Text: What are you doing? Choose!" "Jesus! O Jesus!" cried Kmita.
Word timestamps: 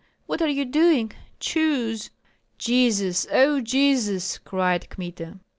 What 0.25 0.41
are 0.41 0.47
you 0.47 0.65
doing? 0.65 1.11
Choose!" 1.39 2.09
"Jesus! 2.57 3.27
O 3.31 3.61
Jesus!" 3.61 4.39
cried 4.39 4.89
Kmita. 4.89 5.37